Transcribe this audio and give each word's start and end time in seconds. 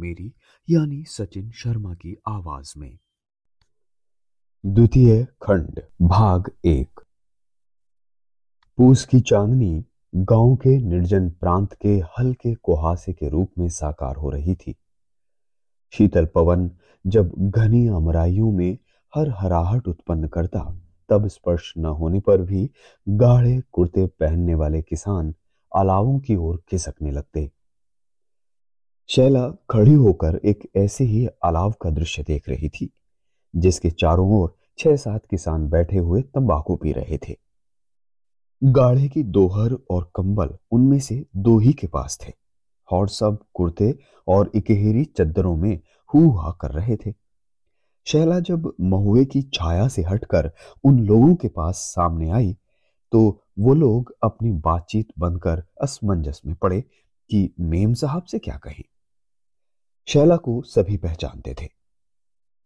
मेरी, 0.00 0.32
यानी 0.70 1.04
सचिन 1.04 1.50
शर्मा 1.50 1.94
की 1.94 2.16
आवाज़ 2.28 2.74
में। 2.76 2.98
द्वितीय 4.66 5.24
खंड, 5.24 5.80
भाग 6.02 6.50
एक। 6.64 7.00
पूस 8.76 9.04
की 9.04 9.20
चांदनी 9.20 9.84
गाँव 10.14 10.56
के 10.56 10.78
निर्जन 10.78 11.30
प्रांत 11.30 11.74
के 11.74 11.88
हल्के 11.88 12.54
कुहासे 12.54 13.12
के 13.12 13.28
रूप 13.28 13.50
में 13.58 13.68
साकार 13.68 14.16
हो 14.16 14.30
रही 14.30 14.54
थी। 14.54 14.74
शीतल 15.92 16.26
पवन 16.26 16.70
जब 17.06 17.32
घनी 17.38 17.88
अमराइयों 17.88 18.52
में 18.52 18.78
हर 19.14 19.28
हराहट 19.28 19.88
उत्पन्न 19.88 20.28
करता, 20.28 20.80
तब 21.08 21.26
स्पर्श 21.26 21.74
न 21.78 21.84
होने 21.84 22.20
पर 22.20 22.42
भी 22.42 22.70
गाढ़े 23.08 23.62
कुर्ते 23.72 24.06
पहनने 24.06 24.54
वाले 24.54 24.82
किसान 24.82 25.34
अलावों 25.76 26.18
की 26.18 26.36
ओर 26.36 26.62
खिसकने 26.70 27.10
लगते। 27.10 27.50
शैला 29.10 29.48
खड़ी 29.70 29.92
होकर 29.92 30.38
एक 30.44 30.68
ऐसे 30.76 31.04
ही 31.04 31.24
अलाव 31.44 31.70
का 31.72 31.90
दृश्य 31.90 32.22
देख 32.22 32.48
रही 32.48 32.68
थी, 32.68 32.88
जिसके 33.54 33.90
चारों 33.90 34.28
ओर 34.32 34.54
छह 34.78 34.96
सात 34.96 35.24
किसान 35.30 35.66
बैठे 35.68 35.96
हुए 35.98 36.20
तंबाकू 36.24 36.76
पी 36.76 36.92
रहे 36.92 37.18
थे। 37.18 37.34
गाढ़े 38.62 39.08
की 39.08 39.22
दोहर 39.28 39.72
और 39.90 40.04
कंबल 40.16 40.54
उनमें 40.72 40.98
से 40.98 41.24
दो 41.36 41.58
ही 41.58 41.72
के 41.72 41.86
पास 41.86 42.18
थे। 42.22 42.32
और 42.88 43.08
सब 43.08 43.38
कुर्ते 43.54 43.92
और 44.28 44.50
इकेहरी 44.54 45.04
चद्दरों 45.18 45.56
में 45.56 45.80
हु 46.10 46.20
हा 46.38 46.52
कर 46.60 46.70
रहे 46.70 46.96
थे। 46.96 47.12
शैला 48.06 48.38
जब 48.40 48.72
महुए 48.80 49.24
की 49.24 49.42
छाया 49.54 49.88
से 49.88 50.02
हटकर 50.02 50.50
उन 50.84 51.00
लोगों 51.00 51.34
के 51.34 51.48
पास 51.48 51.76
सामने 51.88 52.30
आई 52.30 52.56
तो 53.12 53.24
वो 53.58 53.74
लोग 53.74 54.14
अपनी 54.22 54.52
बातचीत 54.60 55.08
बंद 55.18 55.40
कर 55.40 55.62
असमंजस 55.82 56.40
में 56.46 56.54
पड़े 56.54 56.80
कि 56.80 57.48
मेम 57.60 57.94
साहब 57.94 58.22
से 58.22 58.38
क्या 58.38 58.56
कहें। 58.58 58.82
शैला 60.10 60.36
को 60.36 60.62
सभी 60.62 60.96
पहचानते 60.96 61.54
थे। 61.62 61.68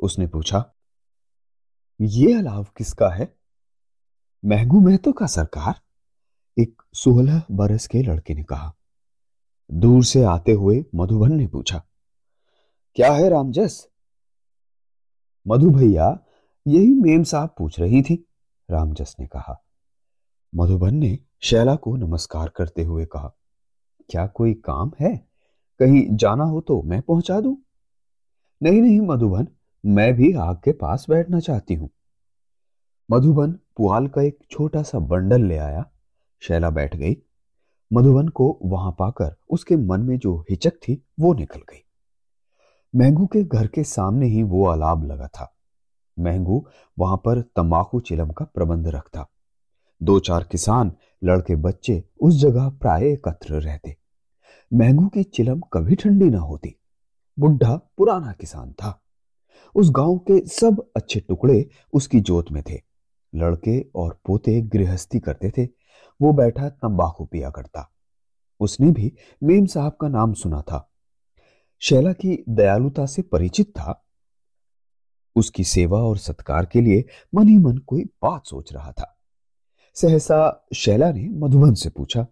उसने 0.01 0.27
पूछा, 0.27 0.65
ये 2.01 2.33
अलाव 2.35 2.67
किसका 2.77 3.09
है? 3.09 3.37
महंगू 4.45 4.81
महतो 4.81 5.13
का 5.13 5.27
सरकार? 5.27 5.75
एक 6.59 6.83
सोलह 6.95 7.43
बरस 7.51 7.87
के 7.87 8.03
लड़के 8.03 8.35
ने 8.35 8.43
कहा। 8.43 8.73
दूर 9.71 10.05
से 10.05 10.23
आते 10.23 10.53
हुए 10.53 10.85
मधुबन 10.95 11.33
ने 11.33 11.47
पूछा, 11.47 11.83
क्या 12.95 13.13
है 13.13 13.29
रामजस? 13.29 13.89
मधु 15.47 15.71
भैया, 15.71 16.09
यही 16.67 16.95
मेम 16.95 17.23
साहब 17.23 17.55
पूछ 17.59 17.81
रही 17.81 18.03
थी, 18.03 18.27
रामजस 18.71 19.17
ने 19.21 19.27
कहा। 19.27 19.61
मधुबन 20.55 20.95
ने 20.95 21.19
शैला 21.43 21.77
को 21.77 21.97
नमस्कार 21.97 22.49
करते 22.49 22.83
हुए 22.83 23.07
कहा, 23.07 23.33
क्या 24.09 24.27
कोई 24.27 24.55
काम 24.55 24.93
है? 25.01 25.34
कहीं 25.79 26.17
जाना 26.17 26.45
हो 26.45 26.61
तो 26.61 26.83
मैं 26.83 27.03
पहुँचा 27.03 27.41
दूँ। 27.41 27.57
नहीं 28.63 28.83
नहीं, 28.83 29.01
मधुबन, 29.01 29.49
मैं 29.87 30.15
भी 30.15 30.33
आग 30.33 30.57
के 30.57 30.73
पास 30.73 31.07
बैठना 31.11 31.41
चाहती 31.41 31.75
हूँ। 31.75 31.91
मधुबन 33.11 33.53
पुआल 33.53 34.09
का 34.09 34.23
एक 34.23 34.39
छोटा 34.51 34.83
सा 34.83 34.99
बंडल 34.99 35.45
ले 35.45 35.57
आया। 35.57 35.91
शैला 36.41 36.71
बैठ 36.71 36.97
गई। 36.97 37.17
मधुबन 37.93 38.29
को 38.29 38.59
वहाँ 38.63 38.97
पाकर 38.99 39.37
उसके 39.51 39.77
मन 39.77 40.01
में 40.01 40.19
जो 40.19 40.45
हिचक 40.51 40.71
थी, 40.71 41.07
वो 41.21 41.35
निकल 41.35 41.61
गई। 41.61 41.85
महंगू 42.97 43.27
के 43.27 43.45
घर 43.45 43.67
के 43.67 43.85
सामने 43.85 44.27
ही 44.27 44.43
वो 44.43 44.67
अलाब 44.67 45.05
लगा 45.05 45.27
था। 45.27 45.57
महंगू 46.19 46.67
वहाँ 46.99 47.17
पर 47.17 47.41
तंबाकू 47.41 48.01
चिलम 48.01 48.31
का 48.31 48.45
प्रबंध 48.45 48.87
रखता। 48.87 49.27
दो 50.03 50.19
चार 50.21 50.45
किसान, 50.45 50.93
लड़के 51.25 51.57
बच्चे 51.57 52.05
उस 52.21 52.35
जगह 52.35 52.69
प्राय 52.69 53.05
एकत्र 53.05 53.55
रहते। 53.55 53.97
महंगू 54.73 55.09
की 55.09 55.23
चिलम 55.23 55.61
कभी 55.61 55.95
ठंडी 55.95 56.31
ना 56.31 56.39
होती। 56.39 56.75
बुढ़ा 57.39 57.77
पुराना 57.77 58.33
किसान 58.33 58.73
था। 58.73 59.03
उस 59.75 59.91
गाँव 59.91 60.19
के 60.19 60.47
सब 60.47 60.91
अच्छे 60.97 61.21
टुकड़े 61.21 61.69
उसकी 61.93 62.21
जोत 62.21 62.53
में 62.53 62.63
थे। 62.71 62.83
लड़के 63.35 63.87
और 63.95 64.21
पोते 64.27 64.61
गृहस्थी 64.61 65.21
करते 65.21 65.51
थे। 65.51 65.65
वो 66.23 66.33
बैठा 66.33 66.69
तंबाकू 66.69 67.25
पिया 67.25 67.51
करता। 67.51 67.91
उसने 68.61 68.91
भी 68.91 69.13
मेम 69.43 69.67
साहब 69.67 69.97
का 70.01 70.09
नाम 70.09 70.33
सुना 70.33 70.63
था। 70.63 70.93
शैला 71.81 72.13
की 72.13 72.45
दयालुता 72.49 73.07
से 73.07 73.23
परिचित 73.23 73.71
था। 73.71 74.07
उसकी 75.37 75.65
सेवा 75.65 75.99
और 75.99 76.19
सत्कार 76.19 76.67
के 76.67 76.81
लिए 76.81 77.05
मन 77.35 77.49
ही 77.49 77.59
मन 77.59 77.79
कोई 77.79 78.05
बात 78.05 78.47
सोच 78.47 78.73
रहा 78.73 78.93
था। 78.93 79.19
सहसा 79.95 80.67
शैला 80.75 81.13
ने 81.13 81.29
मधुबन 81.29 81.75
से 81.75 81.91
पूछा, 81.91 82.27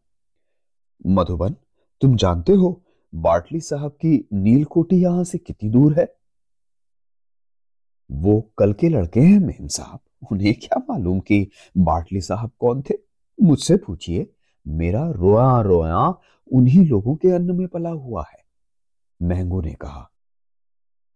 मधुबन 1.06 1.56
तुम 2.02 2.14
जानते 2.16 2.52
हो 2.52 2.80
बाटली 3.12 3.60
साहब 3.60 3.90
की 3.92 4.28
नीलकोटी 4.32 4.96
यहाँ 4.96 5.24
से 5.24 5.38
कितनी 5.38 5.68
दूर 5.70 5.98
है? 5.98 6.06
वो 8.10 8.40
कल 8.58 8.72
के 8.72 8.88
लड़के 8.88 9.20
हैं 9.20 9.38
मेम 9.38 9.66
साहब। 9.66 10.00
उन्हें 10.32 10.54
क्या 10.54 10.78
मालूम 10.90 11.20
कि 11.20 11.46
बाटली 11.78 12.20
साहब 12.20 12.50
कौन 12.58 12.82
थे? 12.82 12.94
मुझसे 13.38 13.76
पूछिए। 13.76 14.30
मेरा 14.66 15.08
रोया 15.10 15.60
रोया 15.60 16.06
उन्हीं 16.50 16.86
लोगों 16.86 17.14
के 17.16 17.28
अन्न 17.28 17.56
में 17.56 17.66
पला 17.68 17.90
हुआ 17.90 18.24
है, 18.32 18.38
महंगू 19.20 19.60
ने 19.60 19.72
कहा। 19.74 20.08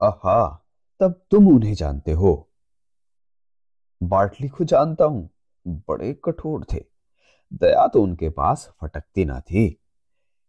आहा, 0.01 0.67
तब 1.01 1.21
तुम 1.31 1.49
उन्हें 1.49 1.75
जानते 1.75 2.13
हो। 2.13 2.51
बाटली 4.03 4.49
को 4.49 4.65
जानता 4.65 5.05
हूँ, 5.05 5.29
बड़े 5.67 6.13
कठोर 6.25 6.65
थे। 6.73 6.85
दया 7.53 7.87
तो 7.87 8.03
उनके 8.03 8.29
पास 8.31 8.69
फटकती 8.81 9.25
ना 9.25 9.41
थी। 9.41 9.67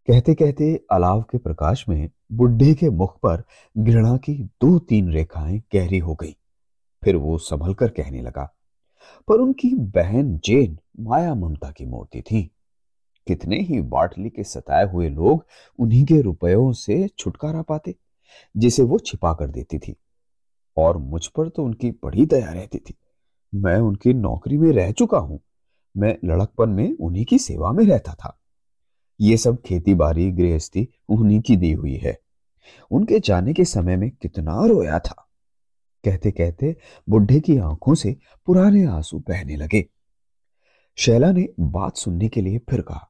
कहते 0.07 0.33
कहते 0.33 0.65
अलाव 0.91 1.21
के 1.21 1.37
प्रकाश 1.37 1.83
में 1.89 2.09
बुढ़े 2.31 2.73
के 2.73 2.89
मुख 2.89 3.17
पर 3.19 3.43
घृणा 3.75 4.15
की 4.17 4.33
दो 4.33 4.77
तीन 4.79 5.11
रेखाएँ 5.11 5.57
गहरी 5.73 5.97
हो 5.97 6.15
गई। 6.15 6.35
फिर 7.03 7.15
वो 7.15 7.37
संभल 7.37 7.73
कर 7.73 7.89
कहने 7.89 8.21
लगा, 8.21 8.43
पर 9.27 9.39
उनकी 9.39 9.73
बहन 9.75 10.37
जेन 10.45 10.77
माया 10.99 11.33
ममता 11.35 11.71
की 11.71 11.85
मूर्ति 11.85 12.21
थी। 12.21 12.43
कितने 13.27 13.59
ही 13.59 13.81
बाटली 13.81 14.29
के 14.29 14.43
सताए 14.43 14.85
हुए 14.85 15.09
लोग 15.09 15.45
उन्हीं 15.79 16.05
के 16.05 16.21
रुपयों 16.21 16.71
से 16.73 17.07
छुटकारा 17.17 17.61
पाते, 17.61 17.95
जिसे 18.55 18.83
वो 18.83 18.99
छिपा 18.99 19.33
कर 19.33 19.47
देती 19.47 19.79
थी। 19.79 19.95
और 20.77 20.97
मुझ 20.97 21.25
पर 21.27 21.49
तो 21.49 21.63
उनकी 21.63 21.91
बड़ी 21.91 22.25
दया 22.25 22.51
रहती 22.51 22.79
थी। 22.79 22.97
मैं 23.55 23.77
उनकी 23.77 24.13
नौकरी 24.13 24.57
में 24.57 24.71
रह 24.71 24.91
चुका 24.91 25.17
हूँ। 25.17 25.39
मैं 25.95 26.17
लड़कपन 26.25 26.69
में 26.69 26.97
उन्हीं 26.97 27.25
की 27.25 27.39
सेवा 27.39 27.71
में 27.71 27.85
रहता 27.85 28.13
था। 28.13 28.37
ये 29.19 29.37
सब 29.37 29.61
खेती 29.61 29.93
बाड़ी 29.93 30.31
गृहस्थी 30.31 30.87
उन्हीं 31.09 31.41
की 31.41 31.55
दी 31.57 31.71
हुई 31.71 31.95
है। 31.95 32.17
उनके 32.91 33.19
जाने 33.19 33.53
के 33.53 33.65
समय 33.65 33.95
में 33.97 34.09
कितना 34.11 34.65
रोया 34.65 34.99
था। 34.99 35.23
कहते 36.03 36.31
कहते 36.31 36.75
बुढ़े 37.09 37.39
की 37.39 37.57
आँखों 37.57 37.95
से 37.95 38.15
पुराने 38.45 38.85
आँसू 38.85 39.19
बहने 39.19 39.55
लगे। 39.55 39.85
शैला 40.97 41.31
ने 41.31 41.47
बात 41.59 41.97
सुनने 41.97 42.29
के 42.29 42.41
लिए 42.41 42.57
फिर 42.69 42.81
कहा 42.81 43.09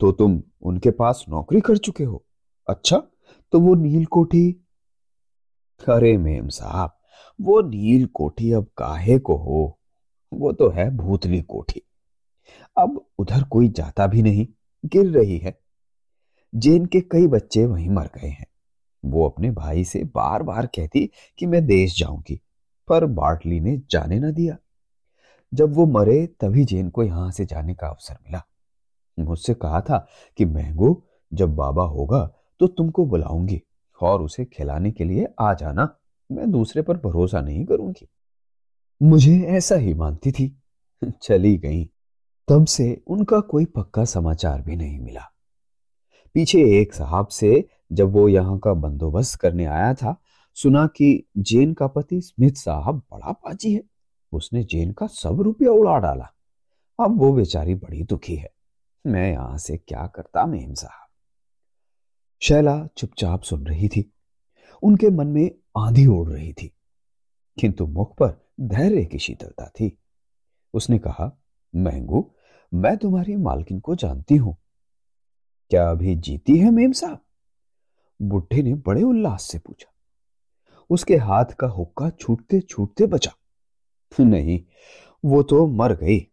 तो 0.00 0.12
तुम 0.12 0.42
उनके 0.62 0.90
पास 0.90 1.24
नौकरी 1.28 1.60
कर 1.60 1.76
चुके 1.76 2.04
हो? 2.04 2.24
अच्छा 2.68 2.96
तो 3.52 3.60
वो 3.60 3.74
नील 3.74 4.04
कोठी? 4.04 4.50
अरे 5.88 6.16
मेम 6.18 6.48
साहब, 6.48 6.90
वो 7.40 7.60
नील 7.60 8.06
कोठी 8.06 8.52
अब 8.52 8.66
काहे 8.76 9.18
को 9.18 9.36
हो? 9.36 9.78
वो 10.32 10.52
तो 10.52 10.68
है 10.70 10.90
भूतली 10.96 11.42
कोठी। 11.42 11.82
अब 12.78 13.06
उधर 13.18 13.42
कोई 13.42 13.68
जाता 13.68 14.06
भी 14.06 14.22
नहीं। 14.22 14.46
गिर 14.84 15.06
रही 15.06 15.38
है। 15.38 15.58
जेन 16.54 16.86
के 16.86 17.00
कई 17.00 17.26
बच्चे 17.26 17.66
वहीं 17.66 17.88
मर 17.88 18.06
गए 18.06 18.28
हैं। 18.28 18.46
वो 19.04 19.28
अपने 19.28 19.50
भाई 19.50 19.84
से 19.84 20.04
बार 20.04 20.42
बार 20.42 20.66
कहती 20.66 21.10
कि 21.38 21.46
मैं 21.46 21.66
देश 21.66 21.98
जाऊँगी, 21.98 22.40
पर 22.88 23.06
बार्टली 23.06 23.60
ने 23.60 23.82
जाने 23.90 24.18
ना 24.18 24.30
दिया। 24.30 24.56
जब 25.54 25.74
वो 25.74 25.86
मरे, 25.86 26.26
तभी 26.26 26.64
जेन 26.64 26.90
को 26.90 27.02
यहाँ 27.02 27.30
से 27.30 27.44
जाने 27.44 27.74
का 27.74 27.86
अवसर 27.86 28.14
मिला। 28.14 28.42
मुझसे 29.18 29.54
कहा 29.54 29.80
था 29.80 30.06
कि, 30.36 30.44
महंगो, 30.44 31.04
जब 31.34 31.54
बाबा 31.56 31.84
होगा 31.84 32.32
तो 32.60 32.66
तुमको 32.66 33.06
बुलाऊँगी 33.06 33.62
और 34.02 34.22
उसे 34.22 34.44
खिलाने 34.44 34.90
के 34.90 35.04
लिए 35.04 35.26
आ 35.40 35.54
जाना। 35.54 35.96
मैं 36.32 36.50
दूसरे 36.50 36.82
पर 36.82 36.96
भरोसा 36.96 37.40
नहीं 37.40 37.64
करूँगी। 37.64 38.08
मुझे 39.02 39.40
ऐसा 39.40 39.74
ही 39.74 39.94
मानती 39.94 40.32
थी। 40.32 40.62
चली 41.22 41.56
गई। 41.56 41.91
तब 42.48 42.66
से 42.66 43.02
उनका 43.06 43.40
कोई 43.40 43.64
पक्का 43.64 44.04
समाचार 44.04 44.62
भी 44.62 44.76
नहीं 44.76 45.00
मिला। 45.00 45.22
पीछे 46.34 46.80
एक 46.80 46.94
साहब 46.94 47.26
से 47.26 47.68
जब 47.92 48.12
वो 48.12 48.28
यहाँ 48.28 48.58
का 48.58 48.74
बंदोबस्त 48.74 49.40
करने 49.40 49.64
आया 49.64 49.94
था, 49.94 50.22
सुना 50.54 50.86
कि 50.86 51.28
जेन 51.38 51.74
का 51.74 51.86
पति 51.86 52.20
स्मिथ 52.20 52.52
साहब 52.52 52.94
बड़ा 52.96 53.32
पाजी 53.32 53.74
है। 53.74 53.82
उसने 54.32 54.64
जेन 54.64 54.92
का 54.92 55.06
सब 55.06 55.40
रुपया 55.40 55.70
उड़ा 55.70 55.98
डाला। 55.98 56.28
अब 57.00 57.18
वो 57.18 57.32
बेचारी 57.32 57.74
बड़ी 57.74 58.02
दुखी 58.02 58.36
है। 58.36 58.52
मैं 59.06 59.32
यहाँ 59.32 59.58
से 59.58 59.76
क्या 59.76 60.06
करता 60.06 60.46
मेम 60.46 60.74
साहब? 60.74 61.08
शैला 62.42 62.88
चुपचाप 62.96 63.42
सुन 63.42 63.66
रही 63.66 63.88
थी। 63.88 64.12
उनके 64.82 65.10
मन 65.10 65.26
में 65.26 65.50
आंधी 65.78 66.06
ओढ़ 66.06 66.28
रही 66.28 66.52
थी। 66.52 66.72
किंतु 67.60 67.86
मुख 67.86 68.16
पर 68.16 68.48
धैर्य 68.60 69.04
की 69.04 69.18
शीतलता 69.18 69.68
थी। 69.68 69.98
उसने 70.74 70.98
कहा 70.98 71.41
महंगू, 71.76 72.34
मैं 72.74 72.96
तुम्हारी 72.96 73.36
मालकिन 73.36 73.80
को 73.80 73.94
जानती 73.94 74.36
हूँ। 74.36 74.56
क्या 75.70 75.90
अभी 75.90 76.16
जीती 76.16 76.58
है 76.58 76.70
मेम 76.70 76.92
साहब? 76.92 77.18
बुढ़े 78.22 78.62
ने 78.62 78.74
बड़े 78.74 79.02
उल्लास 79.02 79.42
से 79.42 79.58
पूछा। 79.58 79.92
उसके 80.90 81.16
हाथ 81.16 81.44
का 81.44 81.66
हुक्का 81.66 82.10
छूटते 82.10 82.60
छूटते 82.60 83.06
बचा। 83.06 83.30
नहीं, 84.20 84.64
वो 85.24 85.42
तो 85.42 85.66
मर 85.66 85.92
गई। 85.92 86.30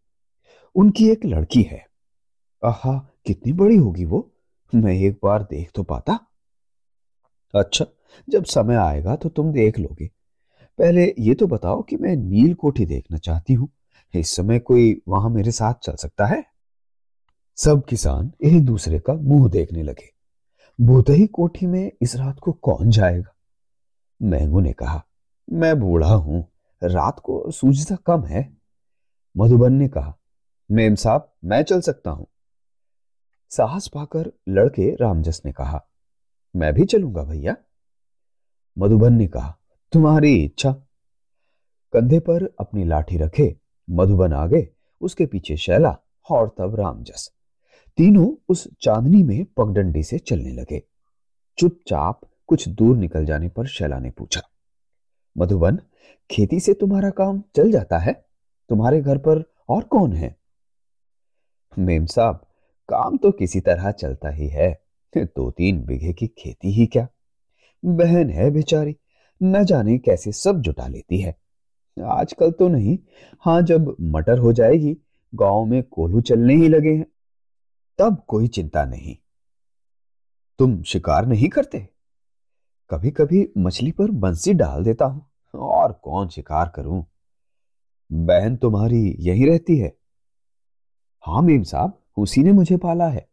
उनकी 0.76 1.10
एक 1.10 1.26
लड़की 1.26 1.62
है। 1.62 1.86
आहा, 2.66 3.12
कितनी 3.26 3.54
बड़ी 3.54 3.76
होगी 3.76 4.06
वो? 4.06 4.32
मैं 4.76 4.94
एक 4.94 5.20
बार 5.24 5.44
देख 5.44 5.72
तो 5.76 5.84
पाता। 5.84 6.20
अच्छा 7.56 7.86
जब 8.30 8.44
समय 8.44 8.76
आएगा 8.76 9.16
तो 9.16 9.30
तुम 9.30 9.52
देख 9.52 9.80
लोगे। 9.80 10.08
पहले 10.80 11.16
ये 11.20 11.36
तो 11.36 11.48
बताओ 11.48 11.82
कि 11.82 11.98
मैं 11.98 12.16
नील 12.16 12.54
कोठी 12.54 12.86
देखना 12.86 13.18
चाहती 13.18 13.54
हूँ। 13.54 13.70
इस 14.16 14.36
समय 14.36 14.60
कोई 14.60 15.02
वहाँ 15.08 15.30
मेरे 15.30 15.52
साथ 15.52 15.74
चल 15.74 15.96
सकता 15.96 16.26
है? 16.26 16.46
सब 17.58 17.86
किसान 17.86 18.32
एक 18.44 18.66
दूसरे 18.66 19.00
का 19.00 19.14
मुँह 19.14 19.50
देखने 19.50 19.84
लगे। 19.84 20.14
भूतही 20.82 21.28
कोठी 21.28 21.66
में 21.66 21.92
इस 22.02 22.16
रात 22.16 22.40
को 22.40 22.52
कौन 22.52 22.90
जाएगा? 22.90 23.36
मैंगू 24.22 24.60
ने 24.60 24.74
कहा, 24.74 25.06
मैं 25.52 25.80
बूढ़ा 25.80 26.14
हूँ, 26.14 26.52
रात 26.84 27.20
को 27.20 27.52
सूझता 27.52 27.96
कम 27.96 28.24
है। 28.24 28.58
मधुबन 29.38 29.74
ने 29.74 29.88
कहा, 29.88 30.18
मेम 30.72 30.96
साहब, 30.96 31.34
मैं 31.46 31.64
चल 31.64 31.82
सकता 31.82 32.12
हूँ। 32.12 32.28
साहस 33.50 33.88
पाकर 33.88 34.32
लड़के 34.50 34.96
रामजस 34.96 35.42
ने 35.46 35.52
कहा, 35.52 35.86
मैं 36.56 36.74
भी 36.74 36.86
चलूँगा 36.86 37.24
भैया। 37.24 37.56
मधुबन 38.78 39.14
ने 39.14 39.28
कहा, 39.28 39.58
तुम्हारी 39.92 40.46
इच्छा। 40.46 40.72
कंधे 41.94 42.20
पर 42.20 42.56
अपनी 42.60 42.86
लाठी 42.86 43.18
रखे 43.18 43.59
मधुबन 43.90 44.34
आगे 44.34 44.68
उसके 45.02 45.26
पीछे 45.26 45.58
शैला 45.58 45.98
और 46.30 46.56
तब 46.58 46.76
रामजस 46.76 47.30
तीनों 47.98 48.28
उस 48.50 48.68
चांदनी 48.82 49.22
में 49.24 49.46
पगडंडी 49.58 50.04
से 50.04 50.18
चलने 50.20 50.52
लगे। 50.52 50.82
चुपचाप 51.58 52.22
कुछ 52.48 52.68
दूर 52.70 52.98
निकल 52.98 53.26
जाने 53.26 53.50
पर 53.50 53.68
शैला 53.68 54.00
ने 54.00 54.10
पूछा, 54.10 54.42
मधुबन, 55.36 55.80
खेती 56.30 56.60
से 56.60 56.74
तुम्हारा 56.74 57.10
काम 57.10 57.42
चल 57.56 57.72
जाता 57.72 57.98
है? 57.98 58.14
तुम्हारे 58.70 59.02
घर 59.02 59.18
पर 59.18 59.44
और 59.70 59.84
कौन 59.84 60.14
है? 60.14 60.36
मेम 61.74 62.06
साहब, 62.06 62.46
काम 62.90 63.18
तो 63.18 63.32
किसी 63.32 63.60
तरह 63.62 63.92
चलता 63.92 64.30
ही 64.30 64.48
है। 64.48 64.72
दो 65.14 65.50
तीन 65.52 65.84
बीघे 65.86 66.14
की 66.14 66.28
खेती 66.28 66.72
ही 66.72 66.86
क्या? 66.86 67.08
बहन 67.84 68.30
है 68.30 68.50
बेचारी, 68.52 68.96
न 69.42 69.64
जाने 69.64 69.98
कैसे 69.98 70.32
सब 70.32 70.62
जुटा 70.62 70.88
लेती 70.88 71.20
है। 71.22 71.36
आजकल 72.04 72.52
तो 72.52 72.68
नहीं। 72.68 72.98
हाँ 73.42 73.62
जब 73.62 73.96
मटर 74.02 74.38
हो 74.38 74.54
जाएगी, 74.54 74.98
गाँव 75.36 75.66
में 75.66 75.84
कोल्हू 75.84 76.22
चलने 76.22 76.56
ही 76.56 76.68
लगे 76.68 76.90
हैं। 76.90 77.06
तब 77.98 78.24
कोई 78.28 78.48
चिंता 78.48 78.86
नहीं। 78.86 79.16
तुम 80.60 80.82
शिकार 80.82 81.26
नहीं 81.26 81.50
करते। 81.50 81.90
कभी 82.90 83.12
कभी 83.12 83.54
मछली 83.58 83.92
पर 83.92 84.12
बंसी 84.12 84.54
डाल 84.54 84.84
देता 84.84 85.06
हूँ। 85.06 85.26
और 85.56 85.92
कौन 85.92 86.28
शिकार 86.28 86.74
करूँ? 86.76 87.06
बहन 88.12 88.56
तुम्हारी 88.56 89.16
यही 89.20 89.46
रहती 89.46 89.78
है। 89.78 89.98
हाँ 91.26 91.42
मीम 91.42 91.64
साहब, 91.64 92.02
उसी 92.18 92.44
ने 92.44 92.52
मुझे 92.52 92.78
पाला 92.78 93.08
है। 93.08 93.30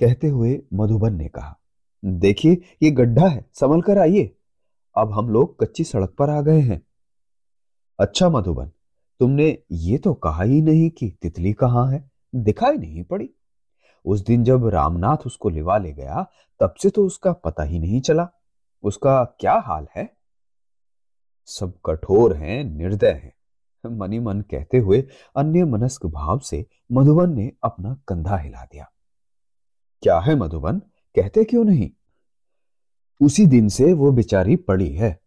कहते 0.00 0.28
हुए 0.28 0.62
मधुबन 0.74 1.14
ने 1.14 1.28
कहा, 1.28 1.58
देखिए, 2.04 2.62
ये 2.82 2.90
गड्ढा 2.90 3.28
है, 3.28 3.50
संभल 3.54 3.82
कर 3.82 3.98
आइए। 3.98 4.36
अब 4.96 5.12
हम 5.12 5.28
लोग 5.28 5.60
कच्ची 5.60 5.84
सड़क 5.84 6.14
पर 6.18 6.30
आ 6.30 6.40
गए 6.40 6.60
हैं। 6.60 6.82
अच्छा 7.98 8.28
मधुबन, 8.28 8.66
तुमने 9.20 9.58
ये 9.72 9.98
तो 9.98 10.14
कहा 10.14 10.42
ही 10.42 10.62
नहीं 10.62 10.90
कि 10.90 11.10
तितली 11.22 11.52
कहाँ 11.52 11.90
है। 11.92 12.10
दिखाई 12.34 12.76
नहीं 12.76 13.04
पड़ी। 13.04 13.30
उस 14.04 14.20
दिन 14.20 14.44
जब 14.44 14.66
रामनाथ 14.66 15.26
उसको 15.26 15.48
लिवा 15.48 15.78
ले 15.78 15.92
गया, 15.92 16.30
तब 16.60 16.74
से 16.82 16.90
तो 16.90 17.06
उसका 17.06 17.32
पता 17.32 17.62
ही 17.62 17.78
नहीं 17.78 18.00
चला। 18.00 18.28
उसका 18.82 19.24
क्या 19.24 19.54
हाल 19.54 19.86
है? 19.96 20.16
सब 21.46 21.78
कठोर 21.86 22.36
हैं, 22.36 22.64
निर्दय 22.64 23.10
हैं। 23.10 23.32
मनी 23.86 24.18
मन 24.18 24.40
कहते 24.40 24.78
हुए 24.78 25.08
अन्य 25.36 25.64
मनस्क 25.64 26.06
भाव 26.06 26.38
से 26.38 26.66
मधुबन 26.92 27.34
ने 27.34 27.52
अपना 27.62 27.96
कंधा 28.08 28.36
हिला 28.36 28.64
दिया। 28.64 28.90
क्या 30.02 30.18
है 30.18 30.34
मधुबन? 30.34 30.78
कहते 31.14 31.44
क्यों 31.44 31.64
नहीं? 31.64 31.90
उसी 33.20 33.46
दिन 33.46 33.68
से 33.68 33.92
वो 33.92 34.12
बेचारी 34.12 34.56
पड़ी 34.56 34.92
है। 34.92 35.20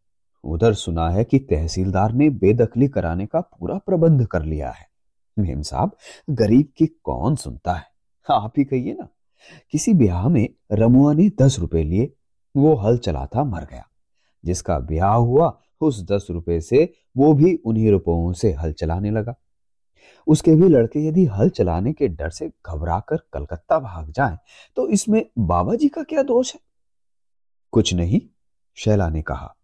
उधर 0.44 0.74
सुना 0.74 1.10
है 1.10 1.24
कि 1.24 1.40
तहसीलदार 1.40 2.12
ने 2.12 2.30
बेदखली 2.30 2.88
कराने 2.88 3.26
का 3.26 3.42
पूरा 3.42 3.78
प्रबंध 3.78 4.28
कर 4.28 4.44
लिया 4.44 4.72
है। 4.72 4.88
मेम 5.40 5.62
साहब 5.62 5.98
गरीब 6.30 6.68
की 6.78 6.86
कौन 6.86 7.36
सुनता 7.36 7.74
है? 7.74 7.84
आप 8.32 8.54
ही 8.58 8.64
कहिए 8.64 8.94
ना। 8.94 9.08
किसी 9.72 9.94
ब्याह 9.94 10.30
में 10.30 10.50
रमुआ 10.72 11.14
ने 11.14 11.30
दस 11.30 11.60
रुपए 11.60 11.84
लिए 11.84 12.14
वो 12.58 12.76
हल 12.76 12.98
चला 12.98 13.26
था 13.26 13.44
मर 13.44 13.62
गया। 13.62 13.86
जिसका 14.46 14.80
ब्याह 14.80 15.14
हुआ 15.14 15.60
उस 15.82 16.04
दस 16.04 16.28
रुपए 16.30 16.62
से 16.62 16.94
वो 17.18 17.34
भी 17.34 17.56
उन्हीं 17.56 17.92
रुपयों 17.92 18.34
से 18.34 18.54
हल 18.54 18.74
चलाने 18.74 19.12
लगा। 19.12 19.36
उसके 20.28 20.56
भी 20.56 20.70
लड़के 20.70 21.08
यदि 21.08 21.26
हल 21.26 21.50
चलाने 21.50 21.94
के 21.94 22.08
डर 22.08 22.30
से 22.30 22.52
घबराकर 22.66 23.18
कलकत्ता 23.34 23.80
भाग 23.80 24.12
जाएँ, 24.12 24.38
तो 24.76 24.88
इसमें 24.88 25.26
बाबा 25.40 25.76
जी 25.76 25.88
का 25.88 26.04
क्या 26.04 26.24
दोष 26.24 26.54
है? 26.54 26.60
कुछ 27.72 27.94
नहीं 27.94 28.22
शैला 28.76 29.10
ने 29.10 29.22
कहा। 29.22 29.56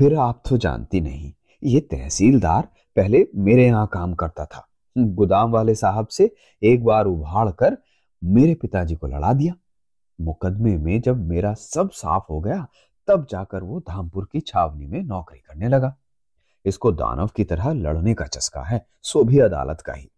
फिर 0.00 0.14
आप 0.16 0.42
तो 0.48 0.56
जानती 0.56 1.00
नहीं, 1.00 1.32
ये 1.62 1.80
तहसीलदार 1.80 2.68
पहले 2.96 3.26
मेरे 3.36 3.66
यहाँ 3.66 3.86
काम 3.92 4.14
करता 4.14 4.44
था। 4.44 4.64
गोदाम 4.96 5.50
वाले 5.52 5.74
साहब 5.74 6.06
से 6.08 6.30
एक 6.62 6.84
बार 6.84 7.06
उभाड़ 7.06 7.50
कर 7.52 7.76
मेरे 8.22 8.54
पिताजी 8.54 8.94
को 8.94 9.06
लड़ा 9.06 9.32
दिया। 9.32 9.54
मुकदमे 10.18 10.76
में 10.76 11.00
जब 11.00 11.28
मेरा 11.28 11.52
सब 11.54 11.90
साफ़ 11.90 12.32
हो 12.32 12.40
गया, 12.40 12.66
तब 13.08 13.26
जाकर 13.30 13.62
वो 13.62 13.80
धामपुर 13.80 14.28
की 14.32 14.40
छावनी 14.40 14.86
में 14.86 15.02
नौकरी 15.02 15.38
करने 15.38 15.68
लगा। 15.68 15.94
इसको 16.64 16.92
दानव 16.92 17.30
की 17.36 17.44
तरह 17.44 17.72
लड़ने 17.74 18.14
का 18.14 18.26
चस्का 18.26 18.62
है, 18.62 18.84
सो 19.02 19.24
भी 19.24 19.38
अदालत 19.38 19.80
का 19.80 19.92
ही। 19.92 20.10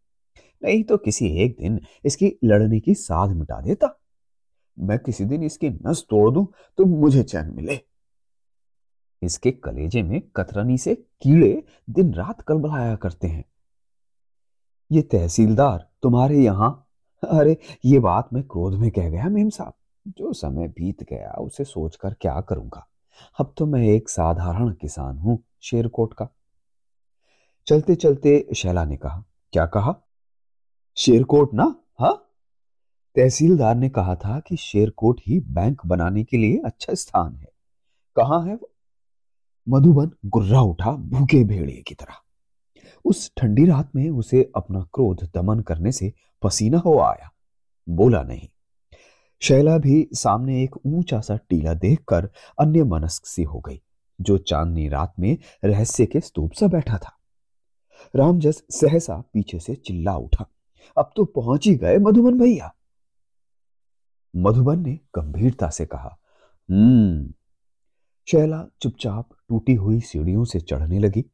नहीं 0.62 0.83
तो 0.85 0.97
किसी 0.99 1.37
एक 1.45 1.57
दिन 1.61 1.80
इसकी 2.04 2.37
लड़ने 2.45 2.80
की 2.80 2.95
साध 2.97 3.30
मिटा 3.30 3.61
देता। 3.61 3.97
मैं 4.76 4.99
किसी 4.99 5.25
दिन 5.25 5.42
इसकी 5.42 5.78
नस 5.87 6.07
तोड़ 6.11 6.30
दूँ 6.30 6.47
तो 6.78 6.85
मुझे 6.87 7.23
चैन 7.23 7.54
मिले। 7.57 7.80
इसके 9.23 9.50
कलेजे 9.50 10.02
में 10.02 10.23
कतरनी 10.37 10.79
से 10.79 10.95
कीड़े 10.95 11.64
दिन 11.91 12.14
रात 12.14 12.41
कलबलाया 12.41 12.97
करते 12.97 13.29
हैं। 13.29 13.45
ये 14.93 15.02
तहसीलदार 15.02 15.91
तुम्हारे 16.02 16.38
यहाँ? 16.38 16.88
अरे, 17.25 17.57
ये 17.85 17.99
बात 17.99 18.29
मैं 18.33 18.43
क्रोध 18.43 18.75
में 18.75 18.91
कह 18.91 19.11
गया 19.11 19.29
मेम 19.29 19.49
साहब। 19.49 19.73
जो 20.09 20.33
समय 20.33 20.69
बीत 20.69 21.02
गया, 21.02 21.31
उसे 21.31 21.64
सोचकर 21.64 22.14
क्या 22.14 22.41
करूँगा? 22.41 22.88
अब 23.41 23.55
तो 23.59 23.67
मैं 23.67 23.83
एक 23.83 24.09
साधारण 24.09 24.73
किसान 24.73 25.19
हूँ, 25.19 25.45
शेरकोट 25.62 26.14
का। 26.14 26.29
चलते 27.67 27.95
चलते 27.95 28.49
शैला 28.57 28.85
ने 28.85 28.97
कहा, 28.97 29.25
क्या 29.52 29.67
कहा? 29.67 29.97
शेरकोट 30.97 31.55
ना, 31.55 31.76
हा? 32.00 32.11
तहसीलदार 33.17 33.75
ने 33.75 33.88
कहा 33.88 34.14
था 34.14 34.41
कि 34.41 34.57
शेरकोट 34.57 35.21
ही 35.26 35.41
बैंक 35.41 35.87
बनाने 35.87 36.25
के 36.25 36.37
लिए 36.37 36.62
अच्छा 36.64 36.95
स्थान 36.95 37.37
है। 37.37 37.49
कहाँ 38.17 38.47
है 38.47 38.55
वो? 38.55 38.72
मधुबन 39.69 40.11
गुर्रा 40.26 40.61
उठा 40.61 40.90
भूखे 40.90 41.45
भेड़िए 41.45 41.83
की 41.83 41.95
तरह। 41.95 42.14
उस 43.04 43.33
ठंडी 43.37 43.64
रात 43.64 43.90
में 43.97 44.11
उसे 44.11 44.52
अपना 44.57 44.81
क्रोध 44.81 45.31
दमन 45.35 45.61
करने 45.61 45.92
से 45.92 46.12
पसीना 46.42 46.78
हो 46.78 46.99
आया। 46.99 47.31
बोला 47.88 48.23
नहीं। 48.23 48.49
शैला 49.40 49.78
भी 49.78 50.09
सामने 50.12 50.62
एक 50.62 50.76
ऊँचा 50.87 51.21
सा 51.21 51.37
टीला 51.37 51.75
देखकर 51.75 52.31
अन्य 52.61 52.85
मनस्क 52.85 53.26
सी 53.26 53.42
हो 53.42 53.61
गई, 53.61 53.83
जो 54.21 54.38
चांदनी 54.38 54.88
रात 54.88 55.14
में 55.19 55.38
रहस्य 55.64 56.07
के 56.07 56.21
स्तूप 56.21 56.52
सा 56.52 56.66
बैठा 56.66 56.99
था। 56.99 57.19
रामजस 58.16 58.62
सहसा 58.71 59.25
पीछे 59.33 59.59
से 59.59 59.75
चिल्ला 59.75 60.16
उठा। 60.16 60.47
अब 60.99 61.11
तो 61.16 61.25
पहुँच 61.25 61.66
ही 61.66 61.75
गए 61.75 61.99
मधुबन 61.99 62.38
भैया। 62.38 62.75
मधुबन 64.37 64.78
ने 64.78 65.00
गंभीरता 65.14 65.69
से 65.69 65.87
कहा 65.87 66.19
हम्म। 66.71 67.33
शैला 68.28 68.66
चुपचाप 68.81 69.28
टूटी 69.52 69.75
हुई 69.75 70.00
सीढ़ियों 70.00 70.44
से 70.44 70.61
चढ़ने 70.61 70.99
लगी। 70.99 71.25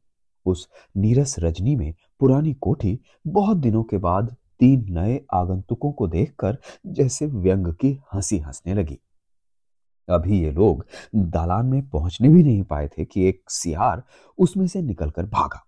उस 0.45 0.67
नीरस 0.97 1.35
रजनी 1.39 1.75
में 1.75 1.93
पुरानी 2.19 2.53
कोठी 2.53 2.99
बहुत 3.27 3.57
दिनों 3.57 3.83
के 3.83 3.97
बाद 3.97 4.35
तीन 4.59 4.85
नए 4.89 5.15
आगंतुकों 5.33 5.91
को 5.91 6.07
देखकर 6.07 6.57
जैसे 6.85 7.25
व्यंग 7.25 7.67
की 7.73 7.91
हँसी 8.13 8.39
हंसने 8.39 8.73
लगी। 8.73 8.99
अभी 10.09 10.39
ये 10.39 10.51
लोग 10.51 10.85
दालान 11.15 11.65
में 11.65 11.89
पहुँचने 11.89 12.29
भी 12.29 12.43
नहीं 12.43 12.63
पाए 12.63 12.87
थे 12.87 13.05
कि 13.05 13.23
एक 13.25 13.49
सियार 13.49 14.03
उसमें 14.37 14.67
से 14.67 14.81
निकलकर 14.81 15.25
भागा। 15.25 15.63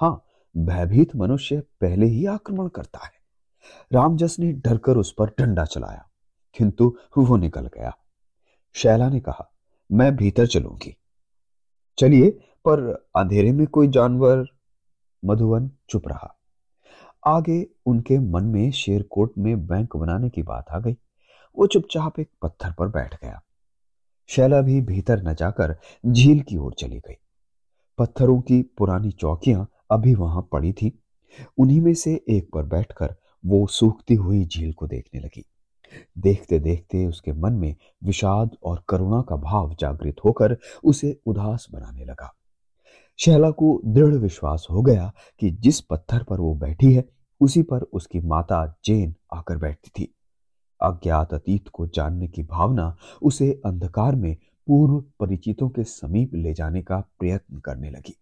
हाँ 0.00 0.24
भयभीत 0.56 1.16
मनुष्य 1.16 1.60
पहले 1.80 2.06
ही 2.06 2.26
आक्रमण 2.26 2.68
करता 2.68 3.04
है। 3.04 3.12
रामजस 3.92 4.36
ने 4.38 4.52
डरकर 4.52 4.96
उस 4.96 5.14
पर 5.18 5.34
डंडा 5.38 5.64
चलाया, 5.64 6.08
किंतु 6.54 6.96
वो 7.18 7.36
निकल 7.36 7.66
गया। 7.66 7.96
शैला 8.74 9.08
ने 9.08 9.20
कहा, 9.20 9.50
मैं 9.92 10.14
भीतर 10.16 10.46
चलूँगी। 10.46 10.96
चलिए, 11.98 12.30
पर 12.64 13.08
अंधेरे 13.16 13.52
में 13.52 13.66
कोई 13.66 13.88
जानवर, 13.88 14.46
मधुवन 15.24 15.70
चुप 15.88 16.08
रहा। 16.08 16.38
आगे 17.26 17.66
उनके 17.86 18.18
मन 18.18 18.44
में 18.44 18.70
शेरकोट 18.70 19.32
में 19.38 19.66
बैंक 19.66 19.96
बनाने 19.96 20.28
की 20.30 20.42
बात 20.42 20.64
आ 20.70 20.78
गई। 20.78 20.96
वो 21.58 21.66
चुपचाप 21.66 22.20
एक 22.20 22.30
पत्थर 22.42 22.72
पर 22.72 22.88
बैठ 22.88 23.14
गया। 23.14 23.42
शैला 24.26 24.60
भी 24.60 24.80
भीतर 24.80 25.22
न 25.22 25.34
जाकर 25.34 25.76
झील 26.06 26.40
की 26.40 26.56
ओर 26.56 26.74
चली 26.78 26.98
गई। 26.98 27.14
पत्थरों 27.98 28.40
की 28.40 28.62
पुरानी 28.62 29.10
चौकियाँ 29.10 29.68
अभी 29.90 30.14
वहाँ 30.14 30.48
पड़ी 30.52 30.72
थी। 30.72 31.02
उन्हीं 31.58 31.80
में 31.80 31.94
से 31.94 32.24
एक 32.28 32.50
पर 32.54 32.62
बैठकर 32.62 33.14
वो 33.46 33.66
सूखती 33.66 34.14
हुई 34.14 34.44
झील 34.44 34.72
को 34.72 34.86
देखने 34.86 35.20
लगी। 35.20 35.44
देखते 36.18 36.58
देखते 36.58 37.06
उसके 37.06 37.32
मन 37.32 37.52
में 37.52 37.76
विषाद 38.04 38.50
और 38.62 38.84
करुणा 38.88 39.22
का 39.22 39.36
भाव 39.36 39.76
जागृत 39.80 40.16
होकर 40.24 40.56
उसे 40.84 41.20
उदास 41.26 41.66
बनाने 41.72 42.04
लगा। 42.04 42.34
शैला 43.18 43.50
को 43.50 43.80
दृढ़ 43.86 44.14
विश्वास 44.14 44.66
हो 44.70 44.82
गया 44.82 45.12
कि 45.40 45.50
जिस 45.50 45.80
पत्थर 45.80 46.22
पर 46.22 46.40
वो 46.40 46.54
बैठी 46.54 46.92
है, 46.92 47.04
उसी 47.40 47.62
पर 47.62 47.82
उसकी 47.82 48.20
माता 48.20 48.78
जेन 48.84 49.14
आकर 49.34 49.56
बैठती 49.56 49.90
थी। 49.90 50.14
अज्ञात 50.82 51.34
अतीत 51.34 51.68
को 51.68 51.86
जानने 51.86 52.28
की 52.28 52.42
भावना 52.42 52.96
उसे 53.22 53.62
अंधकार 53.66 54.14
में 54.14 54.36
पूर्व 54.66 55.00
परिचितों 55.00 55.68
के 55.68 55.84
समीप 55.84 56.34
ले 56.34 56.54
जाने 56.54 56.82
का 56.82 57.00
प्रयत्न 57.00 57.58
करने 57.58 57.90
लगी। 57.90 58.16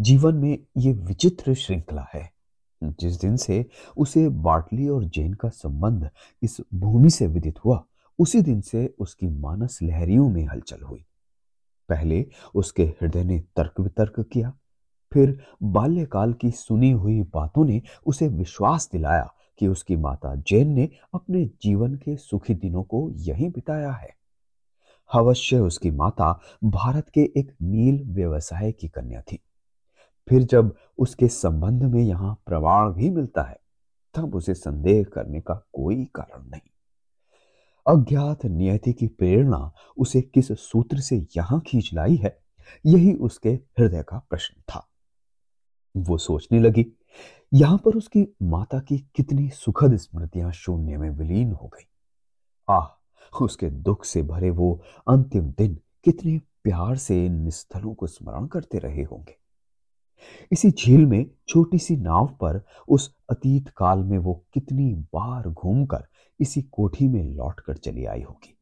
जीवन 0.00 0.34
में 0.34 0.58
ये 0.76 0.92
विचित्र 0.92 1.54
श्रृंखला 1.54 2.06
है। 2.14 2.37
जिस 2.82 3.20
दिन 3.20 3.36
से 3.36 3.64
उसे 3.96 4.28
बाटली 4.28 4.88
और 4.88 5.04
जैन 5.04 5.32
का 5.34 5.48
संबंध 5.48 6.10
इस 6.42 6.56
भूमि 6.74 7.10
से 7.10 7.26
विदित 7.26 7.64
हुआ, 7.64 7.84
उसी 8.18 8.40
दिन 8.40 8.60
से 8.60 8.94
उसकी 8.98 9.26
मानस 9.28 9.78
लहरियों 9.82 10.28
में 10.28 10.44
हलचल 10.46 10.82
हुई। 10.82 11.04
पहले 11.88 12.26
उसके 12.54 12.84
हृदय 12.84 13.24
ने 13.24 13.38
तर्क 13.56 13.80
वितर्क 13.80 14.20
किया, 14.20 14.52
फिर 15.12 15.38
बाल्यकाल 15.62 16.32
की 16.32 16.50
सुनी 16.50 16.90
हुई 16.90 17.20
बातों 17.22 17.64
ने 17.64 17.82
उसे 18.06 18.28
विश्वास 18.28 18.88
दिलाया 18.92 19.34
कि 19.58 19.68
उसकी 19.68 19.96
माता 19.96 20.34
जैन 20.34 20.68
ने 20.68 20.88
अपने 21.14 21.44
जीवन 21.62 21.94
के 21.94 22.16
सुखी 22.16 22.54
दिनों 22.54 22.82
को 22.82 23.10
यहीं 23.10 23.50
बिताया 23.50 23.92
है। 23.92 24.16
अवश्य 25.14 25.58
उसकी 25.58 25.90
माता 25.90 26.40
भारत 26.64 27.08
के 27.08 27.20
एक 27.36 27.56
नील 27.62 28.02
व्यवसाय 28.04 28.72
की 28.72 28.88
कन्या 28.88 29.20
थी। 29.20 29.38
फिर 30.28 30.42
जब 30.42 30.74
उसके 30.98 31.28
संबंध 31.28 31.82
में 31.82 32.02
यहाँ 32.02 32.42
प्रमाण 32.46 32.92
भी 32.92 33.10
मिलता 33.10 33.42
है, 33.42 33.58
तब 34.14 34.34
उसे 34.34 34.54
संदेह 34.54 35.04
करने 35.04 35.40
का 35.40 35.54
कोई 35.54 36.04
कारण 36.04 36.50
नहीं। 36.50 36.70
अज्ञात 37.86 38.44
नियति 38.44 38.92
की 38.92 39.06
प्रेरणा 39.06 39.72
उसे 39.96 40.20
किस 40.20 40.52
सूत्र 40.52 40.98
से 40.98 41.26
यहाँ 41.36 41.60
खींच 41.60 41.90
लाई 41.94 42.16
है, 42.16 42.40
यही 42.86 43.14
उसके 43.14 43.50
हृदय 43.50 44.02
का 44.02 44.18
प्रश्न 44.30 44.60
था। 44.60 44.88
वो 45.96 46.18
सोचने 46.18 46.58
लगी, 46.58 46.86
यहाँ 47.54 47.78
पर 47.78 47.96
उसकी 47.96 48.34
माता 48.42 48.78
की 48.80 48.98
कितनी 48.98 49.48
सुखद 49.48 49.96
स्मृतियाँ 49.96 50.52
शून्य 50.52 50.96
में 50.96 51.10
विलीन 51.10 51.52
हो 51.52 51.68
गई। 51.68 51.88
आह, 52.70 52.88
उसके 53.42 53.70
दुख 53.70 54.04
से 54.04 54.22
भरे 54.22 54.50
वो 54.50 54.82
अंतिम 55.08 55.50
दिन 55.58 55.78
कितने 56.04 56.38
प्यार 56.38 56.96
से 56.96 57.28
निस्थलों 57.28 57.94
को 57.94 58.06
स्मरण 58.06 58.46
करते 58.46 58.78
रहे 58.78 59.02
होंगे। 59.02 59.47
इसी 60.52 60.70
झील 60.70 61.06
में 61.06 61.24
छोटी 61.48 61.78
सी 61.78 61.96
नाव 61.96 62.26
पर 62.40 62.60
उस 62.88 63.14
अतीत 63.30 63.68
काल 63.68 63.98
में 63.98 64.18
वो 64.18 64.34
कितनी 64.54 64.92
बार 64.94 65.48
घूमकर 65.48 66.06
इसी 66.40 66.62
कोठी 66.62 67.08
में 67.08 67.22
लौटकर 67.24 67.76
चली 67.76 68.04
आई 68.04 68.22
होगी। 68.22 68.58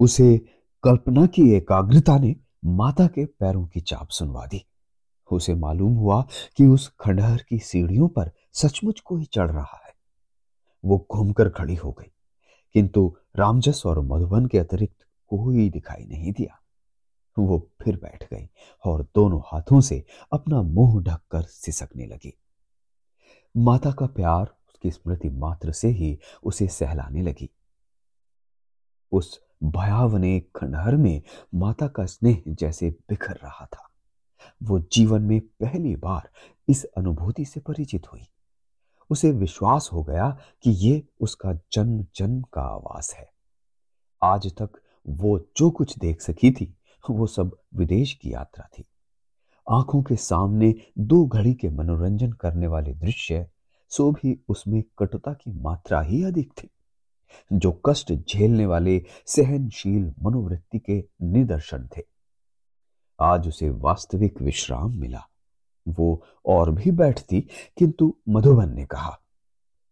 उसे 0.00 0.36
कल्पना 0.84 1.26
की 1.26 1.50
एकाग्रता 1.50 2.18
ने 2.18 2.34
माता 2.64 3.06
के 3.06 3.24
पैरों 3.24 3.66
की 3.66 3.80
चाप 3.80 4.08
सुनवा 4.08 4.46
दी। 4.46 4.64
उसे 5.30 5.54
मालूम 5.54 5.94
हुआ 5.94 6.20
कि 6.56 6.66
उस 6.66 6.92
खंडहर 7.00 7.42
की 7.48 7.58
सीढ़ियों 7.58 8.08
पर 8.08 8.30
सचमुच 8.52 9.00
कोई 9.00 9.24
चढ़ 9.24 9.50
रहा 9.50 9.80
है। 9.86 9.92
वो 10.84 11.06
घूमकर 11.10 11.48
खड़ी 11.48 11.74
हो 11.74 11.92
गई, 11.92 12.10
किंतु 12.74 13.16
रामजस 13.36 13.82
और 13.86 14.00
मधुबन 14.00 14.46
के 14.46 14.58
अतिरिक्त 14.58 14.96
कोई 15.30 15.68
दिखाई 15.70 16.04
नहीं 16.04 16.32
दिया। 16.32 16.58
वो 17.46 17.70
फिर 17.82 17.96
बैठ 17.96 18.34
गई 18.34 18.48
और 18.84 19.02
दोनों 19.02 19.40
हाथों 19.40 19.80
से 19.80 20.04
अपना 20.32 20.62
मुँह 20.62 21.02
ढककर 21.02 21.42
सिसकने 21.42 22.06
लगी। 22.06 22.38
माता 23.56 23.92
का 23.92 24.06
प्यार 24.06 24.56
उसकी 24.68 24.90
स्मृति 24.90 25.28
मात्र 25.28 25.72
से 25.72 25.88
ही 25.88 26.18
उसे 26.42 26.68
सहलाने 26.68 27.22
लगी। 27.22 27.50
उस 29.12 29.40
भयावने 29.64 30.40
खंडहर 30.40 30.96
में 30.96 31.22
माता 31.54 31.88
का 31.88 32.06
स्नेह 32.06 32.42
जैसे 32.48 32.90
बिखर 32.90 33.34
रहा 33.34 33.66
था। 33.66 33.90
वो 34.62 34.80
जीवन 34.80 35.22
में 35.22 35.40
पहली 35.40 35.96
बार 35.96 36.30
इस 36.68 36.84
अनुभूति 36.84 37.44
से 37.44 37.60
परिचित 37.60 38.12
हुई। 38.12 38.28
उसे 39.10 39.30
विश्वास 39.30 39.90
हो 39.92 40.04
गया 40.04 40.38
कि 40.62 40.70
ये 40.70 41.08
उसका 41.20 41.52
जन्म 41.72 42.06
जन्म 42.16 42.42
का 42.42 42.62
आवास 42.62 43.14
है। 43.14 43.32
आज 44.22 44.52
तक 44.52 44.70
वो 45.08 45.38
जो 45.56 45.70
कुछ 45.70 45.98
देख 45.98 46.22
सकी 46.22 46.50
थी 46.50 46.77
वो 47.14 47.26
सब 47.26 47.56
विदेश 47.74 48.14
की 48.14 48.32
यात्रा 48.32 48.68
थी। 48.78 48.84
आँखों 49.70 50.02
के 50.02 50.16
सामने 50.16 50.74
दो 50.98 51.26
घड़ी 51.26 51.54
के 51.54 51.68
मनोरंजन 51.68 52.32
करने 52.32 52.66
वाले 52.66 52.94
दृश्य, 52.94 53.50
सो 53.88 54.12
भी 54.12 54.40
उसमें 54.48 54.82
कटुता 54.98 55.32
की 55.32 55.52
मात्रा 55.52 56.00
ही 56.00 56.24
अधिक 56.24 56.52
थी, 56.52 56.68
जो 57.52 57.82
कष्ट 57.86 58.12
झेलने 58.12 58.66
वाले 58.66 59.04
सहनशील 59.26 60.14
मनोवृत्ति 60.22 60.78
के 60.78 61.04
निदर्शन 61.22 61.88
थे। 61.96 62.02
आज 63.20 63.48
उसे 63.48 63.70
वास्तविक 63.70 64.42
विश्राम 64.42 64.98
मिला। 64.98 65.22
वो 65.88 66.22
और 66.46 66.70
भी 66.70 66.90
बैठती, 66.90 67.40
किंतु 67.76 68.16
मधुबन 68.28 68.74
ने 68.74 68.86
कहा, 68.86 69.18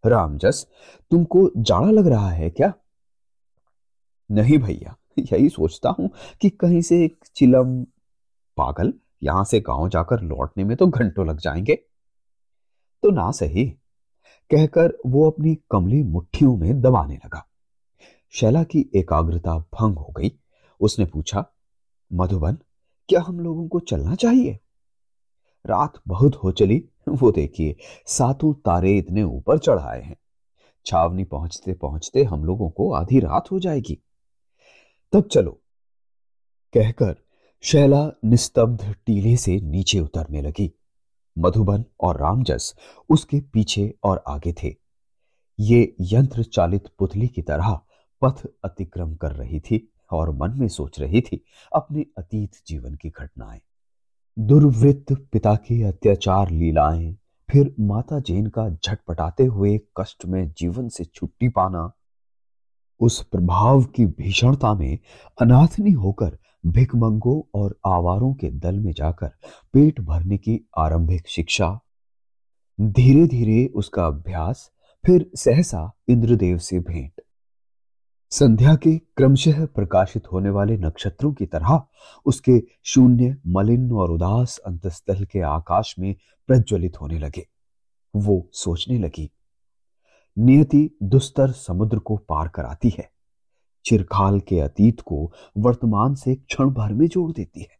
रामजस, 0.06 0.66
तुमको 1.10 1.50
जाड़ा 1.56 1.90
लग 1.90 2.06
रहा 2.06 2.30
है 2.30 2.50
क्या? 2.50 2.74
नहीं 4.30 4.58
भैया 4.58 4.96
यही 5.32 5.48
सोचता 5.48 5.90
हूँ 5.90 6.10
कि 6.40 6.50
कहीं 6.50 6.82
से 6.82 7.04
एक 7.04 7.24
चिलम 7.34 7.82
पागल 8.56 8.92
यहाँ 9.22 9.44
से 9.44 9.60
गाँव 9.60 9.88
जाकर 9.88 10.20
लौटने 10.20 10.64
में 10.64 10.76
तो 10.76 10.86
घंटों 10.86 11.26
लग 11.26 11.38
जाएँगे। 11.38 11.74
तो 13.02 13.10
ना 13.10 13.30
सही, 13.30 13.64
कहकर 14.50 14.98
वो 15.06 15.30
अपनी 15.30 15.58
कमली 15.70 16.02
मुट्ठियों 16.02 16.56
में 16.56 16.80
दबाने 16.80 17.14
लगा। 17.14 17.46
शैला 18.30 18.62
की 18.64 18.90
एकाग्रता 18.94 19.58
भंग 19.58 19.98
हो 19.98 20.14
गई। 20.16 20.32
उसने 20.80 21.04
पूछा, 21.04 21.46
मधुबन, 22.12 22.58
क्या 23.08 23.20
हम 23.20 23.40
लोगों 23.40 23.68
को 23.68 23.80
चलना 23.80 24.14
चाहिए? 24.14 24.60
रात 25.66 25.92
बहुत 26.08 26.36
हो 26.36 26.50
चली। 26.50 26.88
वो 27.08 27.32
देखिए, 27.32 27.76
सातों 28.06 28.54
तारे 28.54 28.96
इतने 28.96 29.22
ऊपर 29.22 29.58
चढ़ाए 29.58 30.02
हैं। 30.02 30.16
छावनी 30.86 31.24
पहुँचते 31.24 31.72
पहुँचते 31.72 32.24
हम 32.24 32.44
लोगों 32.44 32.70
को 32.70 32.92
आधी 32.92 33.20
रात 33.20 33.52
हो 33.52 33.60
जाएगी। 33.60 34.02
तब 35.12 35.22
चलो, 35.22 35.50
कहकर 36.74 37.16
शैला 37.62 38.10
निस्तब्ध 38.24 38.94
टीले 39.06 39.36
से 39.36 39.60
नीचे 39.60 40.00
उतरने 40.00 40.42
लगी। 40.42 40.72
मधुबन 41.38 41.84
और 42.00 42.20
रामजस 42.20 42.74
उसके 43.10 43.40
पीछे 43.40 43.94
और 44.04 44.24
आगे 44.28 44.52
थे। 44.52 44.74
ये 45.60 45.96
यंत्र 46.00 46.42
चालित 46.42 46.84
पुतली 46.98 47.28
की 47.28 47.42
तरह 47.42 47.80
पथ 48.22 48.46
अतिक्रम 48.64 49.14
कर 49.14 49.32
रही 49.32 49.60
थी 49.60 49.92
और 50.12 50.30
मन 50.30 50.58
में 50.58 50.68
सोच 50.68 51.00
रही 51.00 51.20
थी 51.20 51.44
अपने 51.74 52.06
अतीत 52.18 52.50
जीवन 52.66 52.94
की 52.94 53.08
घटनाएँ। 53.08 53.60
दुर्वृत्त 54.38 55.12
पिता 55.32 55.54
की 55.54 55.82
अत्याचार 55.82 56.50
लीलाएँ, 56.50 57.16
फिर 57.50 57.74
माता 57.80 58.18
जैन 58.20 58.46
का 58.46 58.68
झटपटाते 58.70 59.44
हुए 59.44 59.78
कष्ट 60.00 60.26
में 60.26 60.52
जीवन 60.58 60.88
से 60.88 61.04
छुट्टी 61.04 61.48
पाना 61.48 61.92
उस 63.00 63.22
प्रभाव 63.22 63.82
की 63.82 64.06
भीषणता 64.06 64.74
में 64.74 64.98
अनाथनी 65.40 65.90
होकर 65.90 66.38
भिकमंगों 66.66 67.42
और 67.54 67.78
आवारों 67.86 68.34
के 68.34 68.50
दल 68.50 68.78
में 68.78 68.92
जाकर 68.92 69.28
पेट 69.72 70.00
भरने 70.00 70.38
की 70.38 70.68
आरंभिक 70.78 71.28
शिक्षा। 71.28 71.80
धीरे 72.80 73.26
धीरे 73.26 73.66
उसका 73.66 74.06
अभ्यास, 74.06 74.70
फिर 75.06 75.30
सहसा 75.34 75.92
इंद्रदेव 76.08 76.58
से 76.58 76.78
भेंट। 76.78 77.20
संध्या 78.30 78.74
के 78.74 78.98
क्रमशः 78.98 79.66
प्रकाशित 79.66 80.32
होने 80.32 80.50
वाले 80.50 80.76
नक्षत्रों 80.76 81.32
की 81.32 81.46
तरह 81.46 81.82
उसके 82.26 82.62
शून्य, 82.84 83.36
मलिन 83.46 83.92
और 83.92 84.10
उदास 84.10 84.58
अंतस्थल 84.58 85.24
के 85.24 85.40
आकाश 85.40 85.94
में 85.98 86.14
प्रज्वलित 86.46 87.00
होने 87.00 87.18
लगे। 87.18 87.46
वो 88.16 88.48
सोचने 88.52 88.98
लगी 88.98 89.30
नियति 90.38 90.96
दुस्तर 91.02 91.50
समुद्र 91.50 91.98
को 91.98 92.16
पार 92.16 92.48
कराती 92.48 92.88
है। 92.88 93.10
चिरकाल 93.84 94.40
के 94.40 94.60
अतीत 94.60 95.00
को 95.00 95.32
वर्तमान 95.58 96.14
से 96.14 96.34
क्षण 96.34 96.70
भर 96.70 96.92
में 96.92 97.08
जोड़ 97.08 97.32
देती 97.32 97.60
है 97.60 97.76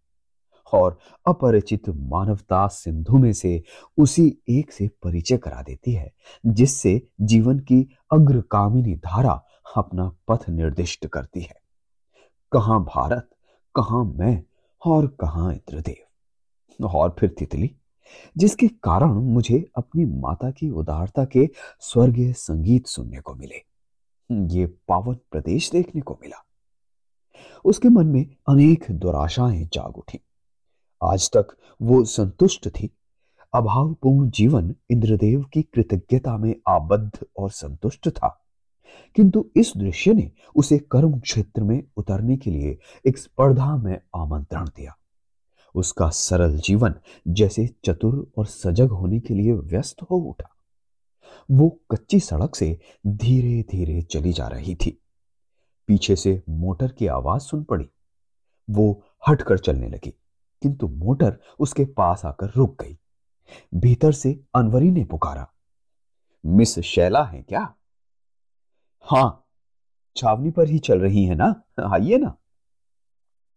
और 0.73 0.99
अपरिचित 1.27 1.83
मानवता 1.89 2.67
सिंधु 2.67 3.19
में 3.19 3.33
से 3.33 3.63
उसी 3.99 4.39
एक 4.49 4.73
से 4.73 4.89
परिचय 4.89 5.37
करा 5.37 5.63
देती 5.63 5.93
है, 5.93 6.13
जिससे 6.47 7.09
जीवन 7.21 7.59
की 7.59 7.97
अग्रकामिनी 8.13 8.95
धारा 8.95 9.45
अपना 9.77 10.17
पथ 10.29 10.49
निर्दिष्ट 10.49 11.07
करती 11.07 11.41
है। 11.41 11.57
कहाँ 12.53 12.85
भारत, 12.85 13.29
कहाँ 13.75 14.05
मैं 14.05 14.45
और 14.87 15.07
कहाँ 15.07 15.53
इंद्रदेव। 15.53 16.07
और 16.87 17.17
फिर 17.19 17.35
तितली। 17.39 17.77
जिसके 18.39 18.69
कारण 18.69 19.13
मुझे 19.13 19.71
अपनी 19.77 20.05
माता 20.05 20.51
की 20.51 20.71
उदारता 20.71 21.25
के 21.25 21.49
स्वर्गीय 21.81 22.33
संगीत 22.33 22.87
सुनने 22.87 23.21
को 23.21 23.35
मिले। 23.35 23.57
ये 24.33 24.67
पावन 24.67 25.15
प्रदेश 25.15 25.71
देखने 25.71 26.01
को 26.01 26.19
मिला। 26.23 26.47
उसके 27.65 27.89
मन 27.89 28.07
में 28.07 28.37
अनेक 28.49 28.85
दुराशाएँ 28.91 29.69
जाग 29.73 29.99
उठी। 29.99 30.21
आज 31.03 31.31
तक 31.37 31.57
वो 31.83 32.05
संतुष्ट 32.05 32.69
थी। 32.69 32.91
अभावपूर्ण 33.55 34.31
जीवन 34.31 34.75
इंद्रदेव 34.91 35.43
की 35.43 35.63
कृतज्ञता 35.63 36.37
में 36.37 36.57
आबद्ध 36.69 37.27
और 37.39 37.51
संतुष्ट 37.51 38.09
था। 38.09 38.43
किंतु 39.17 39.51
इस 39.57 39.73
दृश्य 39.77 40.15
ने 40.15 40.33
उसे 40.57 40.79
कर्म 40.79 41.19
क्षेत्र 41.21 41.63
में 41.63 41.85
उतरने 41.97 42.37
के 42.37 42.51
लिए 42.51 42.79
एक 43.07 43.19
स्पर्धा 43.19 43.77
में 43.77 44.01
आमंत्रण 44.17 44.67
दिया। 44.67 44.97
उसका 45.77 46.09
सरल 46.09 46.57
जीवन 46.59 46.95
जैसे 47.29 47.67
चतुर 47.85 48.27
और 48.39 48.47
सजग 48.47 48.91
होने 48.91 49.21
के 49.21 49.35
लिए 49.35 49.53
व्यस्त 49.53 50.03
हो 50.03 50.17
उठा। 50.21 50.51
वो 51.51 51.69
कच्ची 51.91 52.21
सड़क 52.21 52.55
से 52.55 52.79
धीरे 53.07 53.63
धीरे 53.71 54.01
चली 54.03 54.33
जा 54.33 54.47
रही 54.49 54.75
थी। 54.75 54.99
पीछे 55.89 56.17
से 56.17 56.43
मोटर 56.49 56.93
की 56.93 57.07
आवाज़ 57.07 57.43
सुन 57.43 57.63
पड़ी। 57.65 57.89
वो 58.69 59.03
हटकर 59.29 59.59
चलने 59.59 59.89
लगी, 59.89 60.11
किंतु 60.63 60.89
मोटर 60.89 61.37
उसके 61.59 61.85
पास 61.97 62.25
आकर 62.25 62.53
रुक 62.57 62.83
गई। 62.83 62.97
भीतर 63.75 64.13
से 64.13 64.41
अनवरी 64.55 64.91
ने 64.91 65.05
पुकारा, 65.05 65.47
मिस 66.45 66.79
शैला 66.79 67.25
है 67.25 67.43
क्या? 67.43 67.61
हाँ, 69.07 69.45
छावनी 70.17 70.51
पर 70.51 70.69
ही 70.69 70.79
चल 70.79 71.01
रही 71.01 71.25
है 71.25 71.35
ना? 71.35 71.55
आइए 71.93 72.19
ना। 72.19 72.37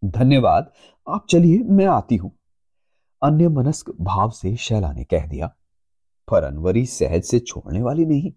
धन्यवाद। 0.03 0.72
आप 1.08 1.25
चलिए, 1.29 1.58
मैं 1.60 1.86
आती 1.86 2.15
हूँ। 2.15 2.32
अन्य 3.22 3.48
मनस्क 3.50 3.89
भाव 4.01 4.29
से 4.32 4.56
शैला 4.56 4.91
ने 4.94 5.03
कह 5.03 5.25
दिया, 5.27 5.48
पर 6.27 6.44
अनवरी 6.44 6.86
सहज 6.86 7.24
से 7.24 7.39
छोड़ने 7.39 7.82
वाली 7.82 8.06
नहीं। 8.06 8.32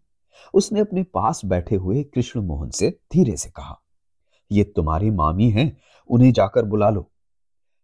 उसने 0.54 0.81
अपने 0.81 1.02
पास 1.04 1.45
बैठे 1.45 1.76
हुए 1.76 2.02
कृष्ण 2.04 2.40
मोहन 2.40 2.71
से 2.71 2.90
धीरे 3.12 3.37
से 3.37 3.50
कहा, 3.50 3.78
ये 4.50 4.64
तुम्हारी 4.66 5.11
मामी 5.11 5.50
हैं, 5.50 5.76
उन्हें 6.11 6.33
जाकर 6.33 6.64
बुला 6.64 6.90
लो। 6.90 7.11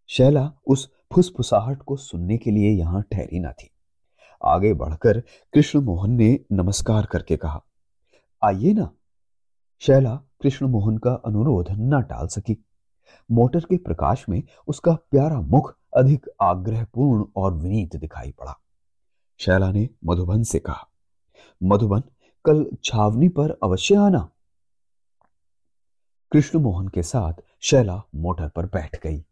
शैला 0.09 0.51
उस 0.67 0.91
फुसफुसाहट 1.15 1.83
को 1.83 1.97
सुनने 1.97 2.37
के 2.39 2.51
लिए 2.51 2.71
यहाँ 2.71 3.03
ठहरी 3.03 3.41
न 3.41 3.53
थी। 3.53 3.71
आगे 4.43 4.73
बढ़कर 4.75 5.21
कृष्ण 5.55 5.81
मोहन 5.81 6.11
ने 6.11 6.39
नमस्कार 6.53 7.07
करके 7.07 7.37
कहा, 7.37 7.61
आइए 8.43 8.73
ना। 8.73 8.91
शैला 9.83 10.15
कृष्ण 10.43 10.67
मोहन 10.67 10.99
का 10.99 11.13
अनुरोध 11.27 11.69
न 11.71 12.03
टाल 12.03 12.27
सकी। 12.29 12.65
मोटर 13.31 13.61
के 13.61 13.77
प्रकाश 13.77 14.25
में 14.29 14.43
उसका 14.69 14.93
प्यारा 15.11 15.41
मुख 15.41 15.75
अधिक 15.97 16.27
आग्रहपूर्ण 16.43 17.25
और 17.37 17.55
विनीत 17.55 17.97
दिखाई 17.97 18.31
पड़ा। 18.31 18.59
शैला 19.39 19.71
ने 19.73 19.89
मधुबन 20.05 20.43
से 20.43 20.59
कहा, 20.59 20.89
मधुबन, 21.63 22.03
कल 22.45 22.67
छावनी 22.85 23.29
पर 23.29 23.59
अवश्य 23.63 23.95
आना। 23.95 24.29
कृष्ण 26.33 26.59
मोहन 26.59 26.89
के 26.89 27.03
साथ 27.03 27.33
शैला 27.61 28.03
मोटर 28.15 28.49
पर 28.49 28.67
बैठ 28.67 29.03
गई। 29.03 29.25